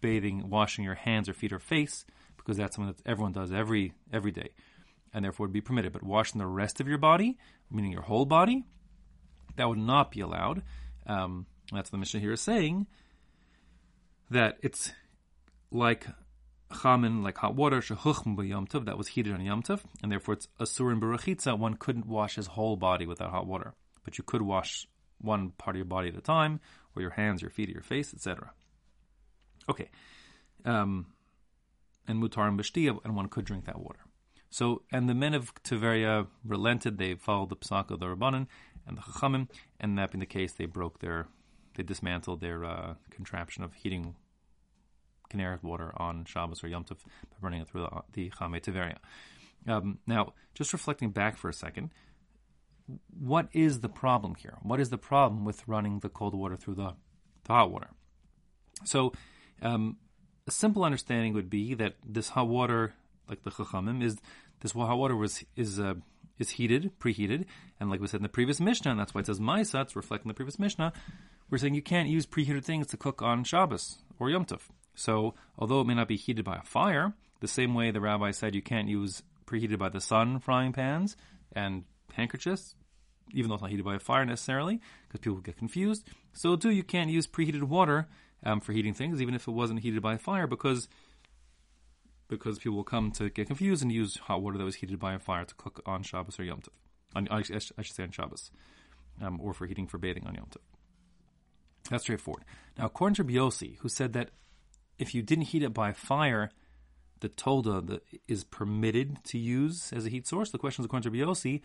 bathing, 0.00 0.48
washing 0.48 0.84
your 0.84 0.94
hands 0.94 1.28
or 1.28 1.34
feet 1.34 1.52
or 1.52 1.58
face 1.58 2.04
because 2.36 2.56
that's 2.56 2.76
something 2.76 2.94
that 2.94 3.10
everyone 3.10 3.32
does 3.32 3.52
every 3.52 3.92
every 4.12 4.30
day, 4.30 4.50
and 5.12 5.24
therefore 5.24 5.46
would 5.46 5.52
be 5.52 5.60
permitted. 5.60 5.92
But 5.92 6.02
washing 6.02 6.38
the 6.38 6.46
rest 6.46 6.80
of 6.80 6.88
your 6.88 6.98
body, 6.98 7.36
meaning 7.70 7.92
your 7.92 8.02
whole 8.02 8.26
body, 8.26 8.64
that 9.56 9.68
would 9.68 9.78
not 9.78 10.10
be 10.10 10.20
allowed. 10.20 10.62
Um, 11.06 11.46
that's 11.72 11.90
the 11.90 11.98
Mishnah 11.98 12.20
here 12.20 12.32
is 12.32 12.40
saying 12.40 12.86
that 14.30 14.58
it's 14.62 14.92
like 15.70 16.06
chamin, 16.82 17.22
like 17.22 17.38
hot 17.38 17.54
water, 17.54 17.80
that 17.80 18.94
was 18.96 19.08
heated 19.08 19.32
on 19.32 19.40
Yom 19.40 19.62
Tov, 19.62 19.80
and 20.02 20.10
therefore 20.10 20.34
it's 20.34 20.48
asurin 20.58 21.00
berachitza. 21.00 21.58
One 21.58 21.74
couldn't 21.74 22.06
wash 22.06 22.36
his 22.36 22.48
whole 22.48 22.76
body 22.76 23.06
with 23.06 23.18
that 23.18 23.30
hot 23.30 23.46
water, 23.46 23.74
but 24.04 24.18
you 24.18 24.24
could 24.24 24.42
wash 24.42 24.86
one 25.18 25.50
part 25.50 25.76
of 25.76 25.78
your 25.78 25.84
body 25.86 26.08
at 26.08 26.16
a 26.16 26.20
time, 26.20 26.60
or 26.94 27.02
your 27.02 27.12
hands, 27.12 27.42
your 27.42 27.50
feet, 27.50 27.68
or 27.68 27.72
your 27.72 27.82
face, 27.82 28.12
etc. 28.12 28.52
Okay, 29.68 29.88
um, 30.64 31.06
and 32.06 32.22
mutar 32.22 32.48
and 32.48 32.58
b'shtia, 32.58 32.98
and 33.04 33.16
one 33.16 33.28
could 33.28 33.44
drink 33.44 33.64
that 33.66 33.80
water. 33.80 34.00
So, 34.50 34.82
and 34.92 35.08
the 35.08 35.14
men 35.14 35.34
of 35.34 35.54
Tiveria 35.64 36.26
relented; 36.44 36.98
they 36.98 37.14
followed 37.14 37.48
the 37.48 37.56
psak 37.56 37.90
of 37.90 38.00
the 38.00 38.06
rabbanon 38.06 38.46
and 38.86 38.96
the 38.96 39.02
chachamim, 39.02 39.48
and 39.80 39.98
that 39.98 40.12
being 40.12 40.20
the 40.20 40.26
case, 40.26 40.52
they 40.52 40.66
broke 40.66 41.00
their, 41.00 41.26
they 41.76 41.82
dismantled 41.82 42.40
their 42.40 42.64
uh, 42.64 42.94
contraption 43.10 43.64
of 43.64 43.74
heating 43.74 44.14
Kineret 45.30 45.62
water 45.62 45.92
on 45.96 46.24
Shabbos 46.24 46.62
or 46.62 46.68
Yom 46.68 46.84
Tov 46.84 46.98
by 47.04 47.36
running 47.40 47.60
it 47.62 47.68
through 47.68 47.82
the, 47.82 48.02
the 48.12 48.30
Chame 48.30 48.60
Tiveria. 48.60 48.98
Um, 49.66 49.98
now, 50.06 50.34
just 50.54 50.72
reflecting 50.72 51.10
back 51.10 51.36
for 51.36 51.48
a 51.48 51.54
second, 51.54 51.90
what 53.18 53.48
is 53.52 53.80
the 53.80 53.88
problem 53.88 54.34
here? 54.34 54.58
What 54.62 54.80
is 54.80 54.90
the 54.90 54.98
problem 54.98 55.44
with 55.44 55.66
running 55.66 56.00
the 56.00 56.10
cold 56.10 56.34
water 56.34 56.56
through 56.56 56.74
the, 56.74 56.94
the 57.44 57.52
hot 57.52 57.70
water? 57.70 57.88
So, 58.84 59.12
um, 59.62 59.96
a 60.46 60.50
simple 60.50 60.84
understanding 60.84 61.32
would 61.32 61.48
be 61.48 61.74
that 61.74 61.94
this 62.06 62.28
hot 62.30 62.48
water, 62.48 62.92
like 63.28 63.42
the 63.42 63.50
Chachamim, 63.50 64.02
is 64.02 64.18
this 64.60 64.72
hot 64.72 64.98
water 64.98 65.16
was 65.16 65.42
is 65.56 65.80
uh, 65.80 65.94
is 66.38 66.50
heated, 66.50 66.92
preheated, 66.98 67.44
and 67.78 67.90
like 67.90 68.00
we 68.00 68.06
said 68.06 68.18
in 68.18 68.22
the 68.22 68.28
previous 68.28 68.60
Mishnah, 68.60 68.90
and 68.90 69.00
that's 69.00 69.14
why 69.14 69.20
it 69.20 69.26
says 69.26 69.40
Maisa, 69.40 69.82
it's 69.82 69.96
reflecting 69.96 70.28
the 70.28 70.34
previous 70.34 70.58
Mishnah. 70.58 70.92
We're 71.50 71.58
saying 71.58 71.74
you 71.74 71.82
can't 71.82 72.08
use 72.08 72.26
preheated 72.26 72.64
things 72.64 72.86
to 72.88 72.96
cook 72.96 73.22
on 73.22 73.44
Shabbos 73.44 73.98
or 74.18 74.30
Yom 74.30 74.44
Tov. 74.44 74.62
So, 74.94 75.34
although 75.58 75.80
it 75.80 75.86
may 75.86 75.94
not 75.94 76.08
be 76.08 76.16
heated 76.16 76.44
by 76.44 76.56
a 76.56 76.62
fire, 76.62 77.14
the 77.40 77.48
same 77.48 77.74
way 77.74 77.90
the 77.90 78.00
rabbi 78.00 78.30
said 78.30 78.54
you 78.54 78.62
can't 78.62 78.88
use 78.88 79.22
preheated 79.46 79.78
by 79.78 79.88
the 79.88 80.00
sun 80.00 80.38
frying 80.38 80.72
pans 80.72 81.16
and 81.52 81.84
handkerchiefs, 82.12 82.74
even 83.32 83.48
though 83.48 83.54
it's 83.54 83.62
not 83.62 83.70
heated 83.70 83.84
by 83.84 83.96
a 83.96 84.00
fire 84.00 84.24
necessarily, 84.24 84.80
because 85.06 85.20
people 85.20 85.38
get 85.38 85.56
confused. 85.56 86.06
So, 86.32 86.56
too, 86.56 86.70
you 86.70 86.82
can't 86.82 87.10
use 87.10 87.26
preheated 87.26 87.64
water 87.64 88.08
um, 88.44 88.60
for 88.60 88.72
heating 88.72 88.94
things, 88.94 89.20
even 89.20 89.34
if 89.34 89.48
it 89.48 89.52
wasn't 89.52 89.80
heated 89.80 90.02
by 90.02 90.14
a 90.14 90.18
fire, 90.18 90.46
because 90.46 90.88
because 92.38 92.58
people 92.58 92.76
will 92.76 92.84
come 92.84 93.10
to 93.12 93.30
get 93.30 93.46
confused 93.46 93.82
and 93.82 93.92
use 93.92 94.16
hot 94.16 94.42
water 94.42 94.58
that 94.58 94.64
was 94.64 94.76
heated 94.76 94.98
by 94.98 95.14
a 95.14 95.18
fire 95.18 95.44
to 95.44 95.54
cook 95.54 95.82
on 95.86 96.02
Shabbos 96.02 96.38
or 96.38 96.44
Yom 96.44 96.60
Tov. 96.60 96.68
On, 97.16 97.28
I 97.30 97.42
should 97.42 97.96
say 97.96 98.02
on 98.02 98.10
Shabbos, 98.10 98.50
um, 99.22 99.40
or 99.40 99.54
for 99.54 99.66
heating 99.66 99.86
for 99.86 99.98
bathing 99.98 100.26
on 100.26 100.34
Yom 100.34 100.46
Tov. 100.46 100.62
That's 101.90 102.04
straightforward. 102.04 102.44
Now, 102.78 102.86
according 102.86 103.14
to 103.16 103.24
Biosi, 103.24 103.78
who 103.78 103.88
said 103.88 104.14
that 104.14 104.30
if 104.98 105.14
you 105.14 105.22
didn't 105.22 105.44
heat 105.44 105.62
it 105.62 105.74
by 105.74 105.92
fire, 105.92 106.50
the 107.20 107.28
tolda 107.28 108.00
is 108.26 108.44
permitted 108.44 109.18
to 109.24 109.38
use 109.38 109.92
as 109.92 110.06
a 110.06 110.08
heat 110.08 110.26
source. 110.26 110.50
The 110.50 110.58
question 110.58 110.82
is, 110.82 110.86
according 110.86 111.10
to 111.10 111.16
Biosi, 111.16 111.62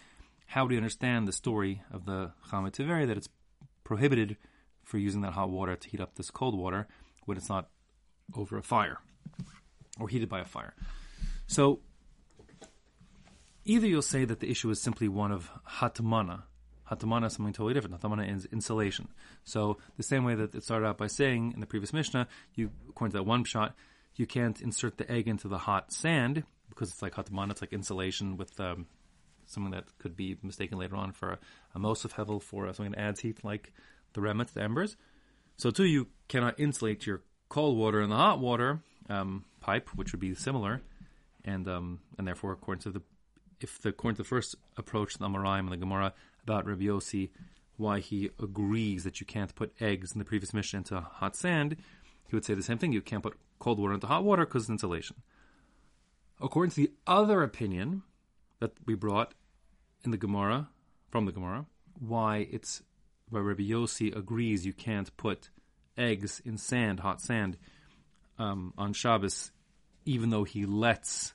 how 0.48 0.68
do 0.68 0.74
you 0.74 0.80
understand 0.80 1.28
the 1.28 1.32
story 1.32 1.82
of 1.92 2.06
the 2.06 2.32
Chamet 2.50 2.72
Tiveri 2.74 3.08
that 3.08 3.18
it's 3.18 3.30
prohibited 3.84 4.38
for 4.84 4.98
using 4.98 5.22
that 5.22 5.34
hot 5.34 5.50
water 5.50 5.76
to 5.76 5.90
heat 5.90 6.02
up 6.02 6.16
this 6.16 6.32
cold 6.32 6.58
water 6.58 6.88
when 7.26 7.38
it's 7.38 7.50
not 7.50 7.70
over 8.36 8.58
a 8.58 8.64
fire 8.64 9.00
or 10.00 10.08
heated 10.08 10.30
by 10.30 10.40
a 10.40 10.46
fire? 10.46 10.74
So 11.48 11.80
either 13.66 13.88
you'll 13.88 14.02
say 14.02 14.26
that 14.26 14.40
the 14.40 14.50
issue 14.50 14.70
is 14.70 14.82
simply 14.82 15.08
one 15.08 15.32
of 15.32 15.50
hatmana, 15.68 16.44
Hatamana 16.90 17.28
is 17.28 17.34
something 17.34 17.54
totally 17.54 17.74
different. 17.74 18.02
Hatamana 18.02 18.36
is 18.36 18.46
insulation. 18.46 19.10
So 19.44 19.78
the 19.98 20.04
same 20.04 20.24
way 20.24 20.36
that 20.36 20.56
it 20.56 20.64
started 20.64 20.88
out 20.88 20.98
by 20.98 21.08
saying 21.08 21.52
in 21.54 21.60
the 21.60 21.66
previous 21.66 21.94
Mishnah, 21.94 22.28
you 22.56 22.72
according 22.90 23.12
to 23.12 23.18
that 23.18 23.24
one 23.24 23.44
pshat, 23.44 23.74
you 24.16 24.26
can't 24.26 24.60
insert 24.62 24.98
the 24.98 25.10
egg 25.10 25.28
into 25.28 25.48
the 25.48 25.58
hot 25.58 25.94
sand 25.94 26.44
because 26.70 26.90
it's 26.90 27.02
like 27.02 27.14
Hatamana, 27.14 27.52
it's 27.52 27.62
like 27.62 27.74
insulation 27.74 28.38
with 28.38 28.60
um, 28.60 28.88
something 29.46 29.72
that 29.72 29.86
could 30.00 30.16
be 30.16 30.38
mistaken 30.42 30.78
later 30.78 30.96
on 30.96 31.12
for 31.12 31.32
a, 31.32 31.40
a 31.76 31.80
Mosif 31.80 32.14
Hevel 32.14 32.42
for 32.42 32.66
something 32.74 32.92
that 32.92 33.02
adds 33.02 33.20
heat 33.20 33.44
like 33.44 33.72
the 34.14 34.22
remet, 34.22 34.54
the 34.54 34.64
embers. 34.64 34.96
So 35.58 35.72
too, 35.72 35.86
you 35.86 36.08
cannot 36.28 36.60
insulate 36.60 37.06
your 37.06 37.22
cold 37.50 37.78
water 37.78 38.02
and 38.02 38.12
the 38.12 38.16
hot 38.16 38.40
water 38.40 38.80
um, 39.10 39.46
pipe, 39.60 39.90
which 39.96 40.12
would 40.12 40.22
be 40.22 40.34
similar, 40.36 40.82
and 41.46 41.68
um, 41.68 42.00
and 42.18 42.28
therefore, 42.28 42.52
according 42.52 42.82
to 42.84 42.92
the 42.92 43.02
if 43.62 43.80
the 43.82 43.90
according 43.90 44.16
to 44.16 44.24
the 44.24 44.28
first 44.28 44.56
approach, 44.78 45.18
the 45.18 45.26
Amoraim 45.26 45.60
and 45.60 45.72
the 45.72 45.78
Gemara, 45.78 46.14
about 46.44 46.66
Rabbi 46.66 46.86
Yossi, 46.86 47.30
why 47.78 48.00
he 48.00 48.30
agrees 48.42 49.04
that 49.04 49.20
you 49.20 49.26
can't 49.26 49.56
put 49.56 49.74
eggs 49.80 50.12
in 50.12 50.20
the 50.20 50.26
previous 50.26 50.54
Mishnah 50.54 50.80
into 50.80 51.00
hot 51.02 51.36
sand, 51.36 51.76
he 52.28 52.36
would 52.36 52.46
say 52.46 52.54
the 52.54 52.64
same 52.64 52.78
thing. 52.78 52.94
You 52.94 53.02
can't 53.02 53.24
put 53.24 53.38
cold 53.60 53.80
water 53.80 53.94
into 53.94 54.08
hot 54.08 54.24
water 54.24 54.46
because 54.46 54.66
of 54.66 54.72
insulation. 54.72 55.18
According 56.42 56.72
to 56.72 56.76
the 56.78 56.92
other 57.06 57.44
opinion 57.44 58.04
that 58.60 58.72
we 58.86 58.96
brought 58.96 59.34
in 60.04 60.12
the 60.12 60.18
Gemara, 60.18 60.70
from 61.10 61.26
the 61.26 61.32
Gemara, 61.32 61.66
why 62.00 62.48
it's 62.52 62.84
why 63.30 63.40
Rabbi 63.40 63.64
Yossi 63.64 64.16
agrees 64.16 64.66
you 64.66 64.74
can't 64.74 65.16
put 65.18 65.50
eggs 65.98 66.42
in 66.46 66.58
sand, 66.58 67.02
hot 67.02 67.22
sand, 67.22 67.58
um, 68.40 68.74
on 68.78 68.94
Shabbos, 68.94 69.52
even 70.06 70.30
though 70.32 70.46
he 70.46 70.66
lets 70.66 71.34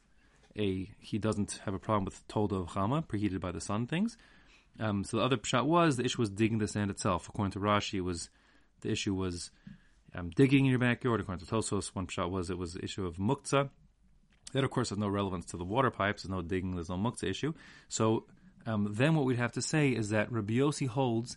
a 0.56 0.90
he 0.99 1.18
doesn't 1.18 1.61
have 1.64 1.75
a 1.75 1.78
problem 1.78 2.04
with 2.04 2.26
tolda 2.28 2.61
of 2.62 2.68
chama, 2.70 3.06
preheated 3.06 3.40
by 3.40 3.52
the 3.52 3.61
sun 3.61 3.87
things. 3.87 4.16
Um, 4.80 5.04
so 5.04 5.18
the 5.18 5.23
other 5.23 5.37
pshat 5.37 5.64
was 5.66 5.96
the 5.96 6.04
issue 6.04 6.20
was 6.20 6.30
digging 6.30 6.58
the 6.58 6.66
sand 6.66 6.90
itself. 6.90 7.28
According 7.28 7.52
to 7.52 7.61
Rashi, 7.61 8.00
was 8.00 8.30
the 8.80 8.90
issue 8.90 9.14
was 9.14 9.50
um, 10.14 10.30
digging 10.30 10.64
in 10.64 10.70
your 10.70 10.80
backyard. 10.80 11.20
According 11.20 11.44
to 11.46 11.52
Tosfos, 11.52 11.88
one 11.88 12.06
pshat 12.06 12.30
was 12.30 12.50
it 12.50 12.58
was 12.58 12.75
the 12.75 12.82
issue 12.82 13.06
of 13.06 13.16
muktzah, 13.16 13.70
That, 14.52 14.64
of 14.64 14.70
course, 14.70 14.90
has 14.90 14.99
no 14.99 15.08
relevance 15.08 15.46
to 15.46 15.56
the 15.56 15.64
water 15.64 15.90
pipes. 15.90 16.23
There's 16.23 16.30
no 16.30 16.42
digging. 16.42 16.75
There's 16.75 16.88
no 16.88 16.96
muktzah 16.96 17.30
issue. 17.30 17.54
So 17.88 18.26
um, 18.66 18.88
then 18.92 19.14
what 19.14 19.26
we'd 19.26 19.38
have 19.38 19.52
to 19.52 19.62
say 19.62 19.90
is 19.90 20.11
that 20.11 20.32
Rabbi 20.32 20.61
holds 20.87 21.37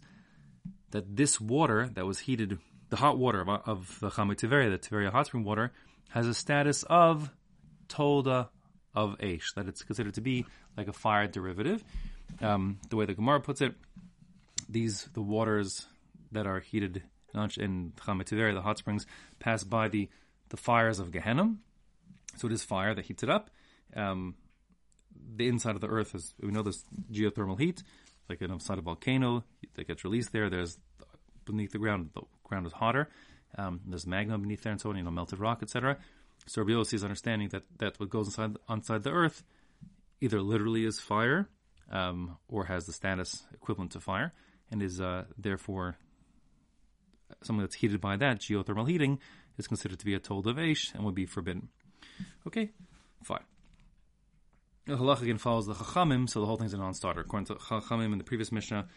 that 0.91 1.15
this 1.15 1.39
water 1.39 1.89
that 1.93 2.05
was 2.05 2.19
heated, 2.19 2.59
the 2.89 2.95
hot 2.95 3.17
water 3.17 3.41
of, 3.41 3.49
of 3.49 3.99
the 3.99 4.09
Chamei 4.09 4.35
Tiveria, 4.35 4.69
the 4.69 4.77
Tiveria 4.77 5.11
hot 5.11 5.27
spring 5.27 5.43
water, 5.43 5.71
has 6.09 6.27
a 6.27 6.33
status 6.33 6.83
of 6.83 7.29
tolda 7.89 8.49
of 8.95 9.17
Aish, 9.19 9.53
that 9.55 9.67
it's 9.67 9.83
considered 9.83 10.15
to 10.15 10.21
be 10.21 10.45
like 10.75 10.87
a 10.87 10.93
fire 10.93 11.27
derivative. 11.27 11.83
Um, 12.41 12.79
the 12.89 12.95
way 12.95 13.05
the 13.05 13.13
Gemara 13.13 13.41
puts 13.41 13.61
it, 13.61 13.75
these 14.69 15.07
the 15.13 15.21
waters 15.21 15.85
that 16.31 16.47
are 16.47 16.59
heated 16.59 17.03
in 17.33 17.93
Chamei 17.97 18.23
Tiveria, 18.23 18.53
the 18.53 18.61
hot 18.61 18.77
springs, 18.77 19.05
pass 19.39 19.63
by 19.63 19.87
the, 19.87 20.09
the 20.49 20.57
fires 20.57 20.99
of 20.99 21.11
Gehenna. 21.11 21.55
So 22.37 22.47
it 22.47 22.53
is 22.53 22.63
fire 22.63 22.93
that 22.93 23.05
heats 23.05 23.23
it 23.23 23.29
up. 23.29 23.49
Um, 23.95 24.35
the 25.35 25.47
inside 25.47 25.75
of 25.75 25.81
the 25.81 25.87
earth 25.87 26.15
is, 26.15 26.33
we 26.41 26.51
know 26.51 26.63
there's 26.63 26.83
geothermal 27.11 27.59
heat, 27.59 27.83
like 28.29 28.41
inside 28.41 28.77
a 28.77 28.81
volcano 28.81 29.43
that 29.75 29.87
gets 29.87 30.03
released 30.03 30.31
there. 30.31 30.49
There's 30.49 30.77
beneath 31.45 31.71
the 31.71 31.77
ground, 31.77 32.09
the 32.13 32.21
ground 32.47 32.65
is 32.65 32.73
hotter. 32.73 33.09
Um, 33.57 33.81
there's 33.85 34.05
magma 34.05 34.37
beneath 34.37 34.63
there 34.63 34.71
and 34.71 34.81
so 34.81 34.89
on, 34.89 34.97
you 34.97 35.03
know, 35.03 35.11
melted 35.11 35.39
rock, 35.39 35.59
etc. 35.61 35.97
So 36.47 36.61
Rabbi 36.61 36.79
is 36.79 37.03
understanding 37.03 37.49
that, 37.49 37.63
that 37.79 37.99
what 37.99 38.09
goes 38.09 38.27
inside, 38.27 38.57
inside 38.69 39.03
the 39.03 39.11
earth 39.11 39.43
either 40.21 40.41
literally 40.41 40.85
is 40.85 40.99
fire 40.99 41.47
um, 41.91 42.37
or 42.47 42.65
has 42.65 42.85
the 42.85 42.93
status 42.93 43.43
equivalent 43.53 43.91
to 43.91 43.99
fire 43.99 44.33
and 44.71 44.81
is 44.81 44.99
uh, 44.99 45.25
therefore 45.37 45.95
something 47.43 47.61
that's 47.61 47.75
heated 47.75 48.01
by 48.01 48.17
that, 48.17 48.39
geothermal 48.39 48.87
heating, 48.87 49.19
is 49.57 49.67
considered 49.67 49.99
to 49.99 50.05
be 50.05 50.13
a 50.13 50.19
told 50.19 50.47
of 50.47 50.57
Aish 50.57 50.93
and 50.93 51.03
would 51.03 51.15
be 51.15 51.25
forbidden. 51.25 51.69
Okay, 52.45 52.71
fine. 53.23 53.43
The 54.85 54.95
halach 54.95 55.21
again 55.21 55.37
follows 55.37 55.67
the 55.67 55.73
chachamim, 55.73 56.29
so 56.29 56.39
the 56.39 56.45
whole 56.45 56.57
thing's 56.57 56.73
a 56.73 56.77
non-starter. 56.77 57.21
According 57.21 57.47
to 57.47 57.55
chachamim 57.55 58.13
in 58.13 58.17
the 58.17 58.23
previous 58.23 58.51
mishnah, 58.51 58.87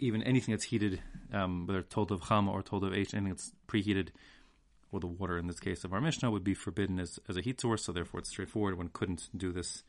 even 0.00 0.22
anything 0.22 0.52
that's 0.52 0.64
heated, 0.64 1.00
um, 1.32 1.66
whether 1.66 1.82
told 1.82 2.10
of 2.10 2.22
chama 2.22 2.52
or 2.52 2.62
told 2.62 2.84
of 2.84 2.92
h, 2.92 3.14
anything 3.14 3.30
that's 3.30 3.52
preheated, 3.68 4.08
or 4.92 5.00
the 5.00 5.06
water 5.06 5.38
in 5.38 5.46
this 5.46 5.60
case 5.60 5.84
of 5.84 5.92
our 5.92 6.00
mishnah 6.00 6.30
would 6.30 6.44
be 6.44 6.54
forbidden 6.54 6.98
as, 6.98 7.18
as 7.28 7.36
a 7.36 7.40
heat 7.40 7.60
source. 7.60 7.84
So 7.84 7.92
therefore, 7.92 8.20
it's 8.20 8.30
straightforward. 8.30 8.76
One 8.76 8.90
couldn't 8.92 9.28
do 9.36 9.52
this 9.52 9.84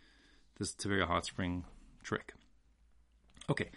this 0.58 0.75
Tiveria 0.75 1.08
hot 1.08 1.25
spring 1.25 1.65
trick. 2.03 2.34
Okay, 3.50 3.70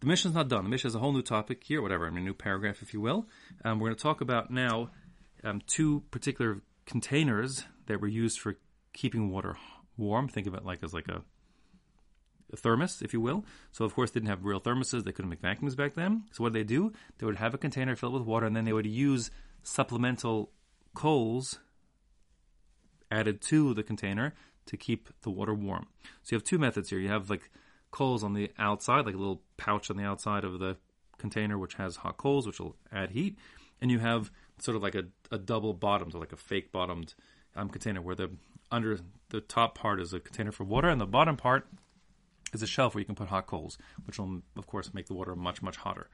the 0.00 0.06
mishnah's 0.06 0.34
not 0.34 0.48
done. 0.48 0.64
The 0.64 0.70
mishnah 0.70 0.88
is 0.88 0.94
a 0.94 0.98
whole 0.98 1.12
new 1.12 1.22
topic 1.22 1.62
here, 1.64 1.80
whatever, 1.80 2.06
I 2.06 2.10
mean, 2.10 2.22
a 2.22 2.26
new 2.26 2.34
paragraph, 2.34 2.82
if 2.82 2.92
you 2.92 3.00
will. 3.00 3.26
Um, 3.64 3.78
we're 3.78 3.88
going 3.88 3.96
to 3.96 4.02
talk 4.02 4.20
about 4.20 4.50
now 4.50 4.90
um, 5.44 5.62
two 5.66 6.02
particular 6.10 6.60
containers 6.86 7.64
that 7.86 8.00
were 8.00 8.08
used 8.08 8.40
for 8.40 8.58
keeping 8.92 9.30
water 9.30 9.56
warm. 9.96 10.28
Think 10.28 10.46
of 10.46 10.54
it 10.54 10.64
like 10.64 10.82
as 10.82 10.92
like 10.92 11.08
a 11.08 11.22
thermos, 12.56 13.02
if 13.02 13.12
you 13.12 13.20
will. 13.20 13.44
So 13.72 13.84
of 13.84 13.94
course, 13.94 14.10
didn't 14.10 14.28
have 14.28 14.44
real 14.44 14.60
thermoses. 14.60 15.04
They 15.04 15.12
couldn't 15.12 15.30
make 15.30 15.40
vacuums 15.40 15.74
back 15.74 15.94
then. 15.94 16.24
So 16.32 16.42
what 16.42 16.52
did 16.52 16.60
they 16.60 16.74
do? 16.74 16.92
They 17.18 17.26
would 17.26 17.36
have 17.36 17.54
a 17.54 17.58
container 17.58 17.96
filled 17.96 18.14
with 18.14 18.22
water, 18.22 18.46
and 18.46 18.56
then 18.56 18.64
they 18.64 18.72
would 18.72 18.86
use 18.86 19.30
supplemental 19.62 20.50
coals 20.94 21.58
added 23.10 23.40
to 23.42 23.74
the 23.74 23.82
container 23.82 24.34
to 24.66 24.76
keep 24.76 25.08
the 25.22 25.30
water 25.30 25.54
warm. 25.54 25.86
So 26.22 26.32
you 26.32 26.36
have 26.36 26.44
two 26.44 26.58
methods 26.58 26.90
here. 26.90 26.98
You 26.98 27.08
have 27.08 27.28
like 27.28 27.50
coals 27.90 28.22
on 28.22 28.34
the 28.34 28.50
outside, 28.58 29.06
like 29.06 29.14
a 29.14 29.18
little 29.18 29.42
pouch 29.56 29.90
on 29.90 29.96
the 29.96 30.04
outside 30.04 30.44
of 30.44 30.58
the 30.58 30.76
container, 31.18 31.58
which 31.58 31.74
has 31.74 31.96
hot 31.96 32.16
coals, 32.16 32.46
which 32.46 32.60
will 32.60 32.76
add 32.92 33.10
heat. 33.10 33.36
And 33.80 33.90
you 33.90 33.98
have 33.98 34.30
sort 34.58 34.76
of 34.76 34.82
like 34.82 34.94
a, 34.94 35.04
a 35.30 35.38
double 35.38 35.74
bottomed, 35.74 36.14
like 36.14 36.32
a 36.32 36.36
fake 36.36 36.70
bottomed 36.70 37.14
um, 37.56 37.68
container 37.68 38.00
where 38.00 38.14
the 38.14 38.30
under 38.70 38.98
the 39.30 39.40
top 39.40 39.76
part 39.76 40.00
is 40.00 40.12
a 40.12 40.20
container 40.20 40.52
for 40.52 40.64
water, 40.64 40.88
and 40.88 41.00
the 41.00 41.06
bottom 41.06 41.36
part 41.36 41.66
is 42.52 42.62
a 42.62 42.66
shelf 42.66 42.94
where 42.94 43.00
you 43.00 43.06
can 43.06 43.14
put 43.14 43.28
hot 43.28 43.46
coals, 43.46 43.78
which 44.06 44.18
will, 44.18 44.42
of 44.56 44.66
course, 44.66 44.92
make 44.92 45.06
the 45.06 45.14
water 45.14 45.34
much, 45.36 45.62
much 45.62 45.76
hotter. 45.76 46.08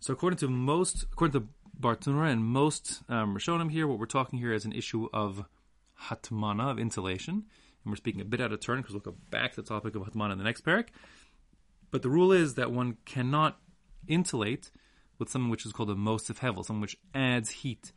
So, 0.00 0.12
according 0.12 0.38
to 0.38 0.48
most, 0.48 1.04
according 1.12 1.40
to 1.40 1.48
Bartenura 1.80 2.30
and 2.30 2.44
most 2.44 3.02
um, 3.08 3.36
Rishonim 3.36 3.70
here, 3.70 3.86
what 3.86 3.98
we're 3.98 4.06
talking 4.06 4.38
here 4.38 4.52
is 4.52 4.64
an 4.64 4.72
issue 4.72 5.08
of 5.12 5.44
hatmana, 6.04 6.70
of 6.70 6.78
insulation. 6.78 7.34
And 7.84 7.92
we're 7.92 7.96
speaking 7.96 8.20
a 8.20 8.24
bit 8.24 8.40
out 8.40 8.52
of 8.52 8.60
turn 8.60 8.78
because 8.78 8.94
we'll 8.94 9.00
go 9.00 9.16
back 9.30 9.54
to 9.54 9.62
the 9.62 9.68
topic 9.68 9.94
of 9.94 10.02
hatmana 10.02 10.32
in 10.32 10.38
the 10.38 10.44
next 10.44 10.64
parak. 10.64 10.88
But 11.90 12.02
the 12.02 12.10
rule 12.10 12.32
is 12.32 12.54
that 12.54 12.70
one 12.70 12.98
cannot 13.04 13.58
insulate 14.06 14.70
with 15.18 15.30
something 15.30 15.50
which 15.50 15.66
is 15.66 15.72
called 15.72 15.90
a 15.90 15.94
mosif 15.94 16.38
hevel, 16.38 16.64
something 16.64 16.80
which 16.80 16.98
adds 17.14 17.50
heat 17.50 17.92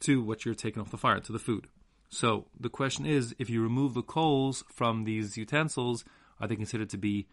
to 0.00 0.22
what 0.22 0.44
you're 0.44 0.54
taking 0.54 0.80
off 0.80 0.90
the 0.90 0.98
fire, 0.98 1.20
to 1.20 1.32
the 1.32 1.38
food. 1.38 1.68
So 2.08 2.46
the 2.58 2.70
question 2.70 3.04
is, 3.04 3.34
if 3.38 3.50
you 3.50 3.62
remove 3.62 3.94
the 3.94 4.02
coals 4.02 4.64
from 4.72 5.04
these 5.04 5.36
utensils, 5.36 6.04
are 6.40 6.48
they 6.48 6.56
considered 6.56 6.90
to 6.90 6.98
be 6.98 7.26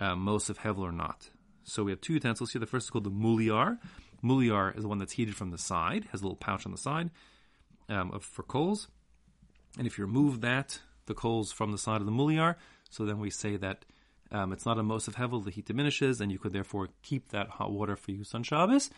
uh, 0.00 0.12
of 0.12 0.58
hevel 0.58 0.80
or 0.80 0.92
not? 0.92 1.30
So 1.64 1.84
we 1.84 1.92
have 1.92 2.00
two 2.00 2.14
utensils 2.14 2.52
here. 2.52 2.60
The 2.60 2.66
first 2.66 2.86
is 2.86 2.90
called 2.90 3.04
the 3.04 3.10
muliar. 3.10 3.78
Muliar 4.22 4.76
is 4.76 4.82
the 4.82 4.88
one 4.88 4.98
that's 4.98 5.12
heated 5.12 5.34
from 5.34 5.50
the 5.50 5.58
side, 5.58 6.06
has 6.12 6.20
a 6.20 6.24
little 6.24 6.36
pouch 6.36 6.66
on 6.66 6.72
the 6.72 6.78
side 6.78 7.10
um, 7.88 8.10
of, 8.12 8.24
for 8.24 8.42
coals. 8.42 8.88
And 9.78 9.86
if 9.86 9.98
you 9.98 10.04
remove 10.04 10.40
that, 10.42 10.80
the 11.06 11.14
coals 11.14 11.52
from 11.52 11.72
the 11.72 11.78
side 11.78 12.00
of 12.00 12.06
the 12.06 12.12
muliar, 12.12 12.56
so 12.90 13.04
then 13.04 13.18
we 13.18 13.30
say 13.30 13.56
that 13.56 13.84
um, 14.30 14.52
it's 14.52 14.64
not 14.64 14.78
a 14.78 14.82
mosif 14.82 15.14
hevel, 15.14 15.44
the 15.44 15.50
heat 15.50 15.66
diminishes, 15.66 16.20
and 16.20 16.32
you 16.32 16.38
could 16.38 16.52
therefore 16.52 16.88
keep 17.02 17.28
that 17.30 17.48
hot 17.48 17.72
water 17.72 17.96
for 17.96 18.10
use 18.12 18.34
on 18.34 18.42
Shabbos. 18.42 18.90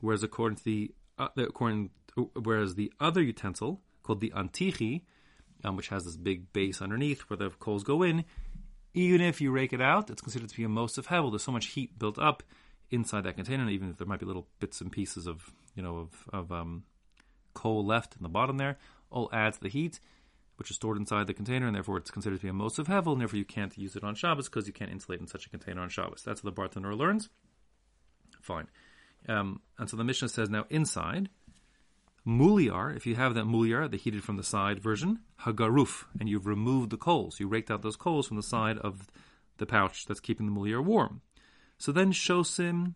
Whereas 0.00 0.22
according 0.22 0.56
to 0.58 0.64
the 0.64 0.94
uh, 1.18 1.28
according 1.36 1.90
whereas 2.34 2.74
the 2.74 2.92
other 2.98 3.22
utensil 3.22 3.80
called 4.02 4.20
the 4.20 4.30
antichi, 4.30 5.02
um, 5.64 5.76
which 5.76 5.88
has 5.88 6.04
this 6.04 6.16
big 6.16 6.52
base 6.52 6.80
underneath 6.80 7.22
where 7.22 7.36
the 7.36 7.50
coals 7.50 7.84
go 7.84 8.02
in, 8.02 8.24
even 8.94 9.20
if 9.20 9.40
you 9.40 9.50
rake 9.50 9.72
it 9.72 9.80
out, 9.80 10.10
it's 10.10 10.22
considered 10.22 10.48
to 10.48 10.56
be 10.56 10.64
a 10.64 10.68
mosif 10.68 11.06
hevel. 11.06 11.30
There's 11.30 11.44
so 11.44 11.52
much 11.52 11.66
heat 11.66 11.98
built 11.98 12.18
up 12.18 12.42
inside 12.90 13.24
that 13.24 13.36
container, 13.36 13.68
even 13.68 13.90
if 13.90 13.98
there 13.98 14.06
might 14.06 14.20
be 14.20 14.26
little 14.26 14.48
bits 14.58 14.80
and 14.80 14.90
pieces 14.90 15.26
of 15.26 15.50
you 15.74 15.82
know 15.82 15.96
of, 15.98 16.28
of 16.32 16.52
um, 16.52 16.84
coal 17.54 17.84
left 17.84 18.16
in 18.16 18.22
the 18.22 18.28
bottom 18.28 18.56
there, 18.56 18.78
all 19.10 19.28
adds 19.32 19.58
the 19.58 19.68
heat, 19.68 20.00
which 20.56 20.70
is 20.70 20.76
stored 20.76 20.96
inside 20.96 21.26
the 21.26 21.34
container, 21.34 21.66
and 21.66 21.76
therefore 21.76 21.96
it's 21.96 22.10
considered 22.10 22.40
to 22.40 22.42
be 22.42 22.50
a 22.50 22.52
mosif 22.52 22.86
hevel, 22.86 23.12
and 23.12 23.20
therefore 23.20 23.38
you 23.38 23.44
can't 23.44 23.76
use 23.78 23.96
it 23.96 24.04
on 24.04 24.14
Shabbos 24.14 24.48
because 24.48 24.66
you 24.66 24.72
can't 24.72 24.90
insulate 24.90 25.20
in 25.20 25.26
such 25.26 25.46
a 25.46 25.50
container 25.50 25.80
on 25.80 25.88
Shabbos. 25.88 26.22
That's 26.24 26.42
what 26.42 26.54
the 26.54 26.60
Bartenura 26.60 26.96
learns. 26.96 27.28
Fine. 28.40 28.68
Um, 29.28 29.60
and 29.78 29.88
so 29.88 29.96
the 29.96 30.04
Mishnah 30.04 30.28
says 30.28 30.48
now 30.48 30.64
inside, 30.70 31.28
muliar, 32.26 32.94
if 32.94 33.06
you 33.06 33.14
have 33.16 33.34
that 33.34 33.46
muliar, 33.46 33.90
the 33.90 33.96
heated 33.96 34.22
from 34.22 34.36
the 34.36 34.42
side 34.42 34.80
version, 34.80 35.20
hagaruf, 35.42 36.04
and 36.18 36.28
you've 36.28 36.46
removed 36.46 36.90
the 36.90 36.96
coals, 36.96 37.40
you 37.40 37.48
raked 37.48 37.70
out 37.70 37.82
those 37.82 37.96
coals 37.96 38.26
from 38.28 38.36
the 38.36 38.42
side 38.42 38.78
of 38.78 39.10
the 39.58 39.66
pouch 39.66 40.06
that's 40.06 40.20
keeping 40.20 40.46
the 40.46 40.52
muliar 40.52 40.84
warm. 40.84 41.20
So 41.78 41.92
then 41.92 42.12
shosim 42.12 42.94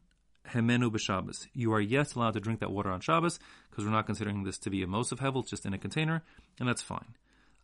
hemenu 0.51 0.91
b'Shabbos. 0.91 1.47
You 1.53 1.73
are 1.73 1.81
yet 1.81 2.15
allowed 2.15 2.35
to 2.35 2.41
drink 2.41 2.61
that 2.61 2.71
water 2.71 2.91
on 2.91 3.01
Shabbos 3.01 3.39
because 3.71 3.85
we're 3.85 3.91
not 3.91 4.07
considering 4.07 4.45
this 4.45 4.59
to 4.59 4.71
be 4.71 4.83
a 4.83 4.87
mosif 4.87 5.19
hevel, 5.19 5.47
just 5.47 5.65
in 5.65 5.75
a 5.75 5.79
container, 5.79 6.23
and 6.59 6.69
that's 6.69 6.83
fine. 6.83 7.17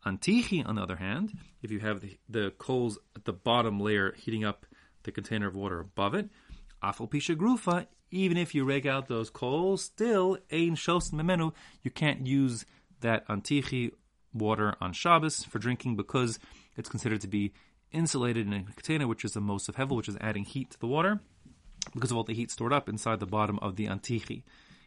Antichi, 0.06 0.66
on 0.66 0.76
the 0.76 0.82
other 0.82 0.96
hand, 0.96 1.36
if 1.62 1.70
you 1.70 1.80
have 1.80 2.00
the, 2.00 2.18
the 2.28 2.52
coals 2.56 2.98
at 3.14 3.26
the 3.26 3.34
bottom 3.34 3.78
layer 3.78 4.14
heating 4.16 4.44
up 4.44 4.64
the 5.02 5.12
container 5.12 5.46
of 5.46 5.54
water 5.54 5.80
above 5.80 6.14
it, 6.14 6.30
afal 6.82 7.10
pisha 7.10 7.36
grufa, 7.36 7.86
even 8.10 8.36
if 8.36 8.54
you 8.54 8.64
rake 8.64 8.86
out 8.86 9.08
those 9.08 9.30
coals, 9.30 9.84
still 9.84 10.38
ein 10.50 10.76
shos 10.76 11.12
memenu, 11.12 11.52
you 11.82 11.90
can't 11.90 12.26
use 12.26 12.64
that 13.00 13.26
antichi 13.28 13.92
water 14.32 14.74
on 14.80 14.92
Shabbos 14.92 15.44
for 15.44 15.58
drinking 15.58 15.96
because 15.96 16.38
it's 16.76 16.88
considered 16.88 17.20
to 17.22 17.28
be 17.28 17.52
insulated 17.92 18.46
in 18.46 18.52
a 18.52 18.62
container, 18.62 19.06
which 19.06 19.24
is 19.24 19.36
a 19.36 19.40
of 19.40 19.76
hevel, 19.76 19.96
which 19.96 20.08
is 20.08 20.16
adding 20.20 20.44
heat 20.44 20.70
to 20.70 20.78
the 20.78 20.86
water 20.86 21.20
because 21.94 22.10
of 22.10 22.16
all 22.16 22.24
the 22.24 22.34
heat 22.34 22.50
stored 22.50 22.72
up 22.72 22.88
inside 22.88 23.20
the 23.20 23.26
bottom 23.26 23.58
of 23.60 23.76
the 23.76 23.86
antichi. 23.86 24.42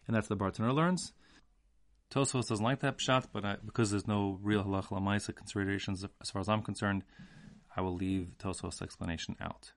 And 0.07 0.15
that's 0.15 0.27
the 0.27 0.37
Bartenura 0.37 0.73
learns. 0.73 1.13
Tosfos 2.11 2.47
doesn't 2.47 2.63
like 2.63 2.81
that 2.81 2.97
pshat, 2.97 3.25
but 3.33 3.43
I, 3.43 3.55
because 3.65 3.89
there's 3.91 4.07
no 4.07 4.37
real 4.41 4.63
halach 4.63 4.89
lamaisa 4.89 5.35
considerations 5.35 6.05
as 6.21 6.29
far 6.29 6.41
as 6.41 6.49
I'm 6.49 6.61
concerned, 6.61 7.03
I 7.75 7.81
will 7.81 7.95
leave 7.95 8.33
Tosfos' 8.37 8.81
explanation 8.81 9.35
out. 9.41 9.71